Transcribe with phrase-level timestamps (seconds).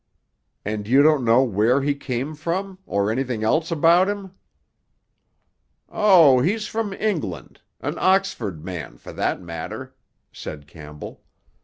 [0.65, 2.79] "And you don't know where he came from?
[2.87, 4.31] Or anything else about him?"
[5.89, 9.95] "Oh, he's from England—an Oxford man, for that matter,"
[10.31, 11.21] said Campbell.